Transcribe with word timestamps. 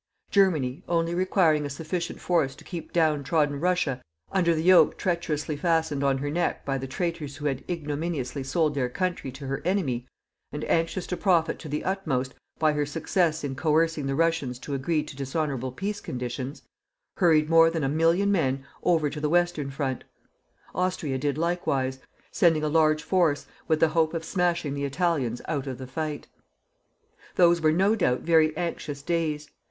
Germany, 0.31 0.81
only 0.89 1.13
requiring 1.13 1.63
a 1.63 1.69
sufficient 1.69 2.19
force 2.19 2.55
to 2.55 2.63
keep 2.63 2.91
down 2.91 3.23
trodden 3.23 3.59
Russia 3.59 4.01
under 4.31 4.55
the 4.55 4.63
yoke 4.63 4.97
treacherously 4.97 5.55
fastened 5.55 6.03
on 6.03 6.17
her 6.17 6.31
neck 6.31 6.65
by 6.65 6.79
the 6.79 6.87
traitors 6.87 7.35
who 7.35 7.45
had 7.45 7.63
ignominiously 7.69 8.41
sold 8.41 8.73
their 8.73 8.89
country 8.89 9.31
to 9.33 9.45
her 9.45 9.61
enemy, 9.63 10.07
and 10.51 10.63
anxious 10.63 11.05
to 11.05 11.15
profit 11.15 11.59
to 11.59 11.69
the 11.69 11.83
utmost 11.83 12.33
by 12.57 12.73
her 12.73 12.83
success 12.83 13.43
in 13.43 13.53
coercing 13.53 14.07
the 14.07 14.15
Russians 14.15 14.57
to 14.57 14.73
agree 14.73 15.03
to 15.03 15.15
dishonourable 15.15 15.71
peace 15.71 16.01
conditions, 16.01 16.63
hurried 17.17 17.47
more 17.47 17.69
than 17.69 17.83
a 17.83 17.87
million 17.87 18.31
men 18.31 18.65
over 18.81 19.07
to 19.07 19.21
the 19.21 19.29
western 19.29 19.69
front. 19.69 20.03
Austria 20.73 21.19
did 21.19 21.37
likewise, 21.37 21.99
sending 22.31 22.63
a 22.63 22.69
large 22.69 23.03
force 23.03 23.45
with 23.67 23.79
the 23.79 23.89
hope 23.89 24.15
of 24.15 24.25
smashing 24.25 24.73
the 24.73 24.83
Italians 24.83 25.43
out 25.47 25.67
of 25.67 25.77
the 25.77 25.85
fight. 25.85 26.25
Those 27.35 27.61
were 27.61 27.71
no 27.71 27.93
doubt 27.95 28.21
very 28.21 28.57
anxious 28.57 29.03
days. 29.03 29.51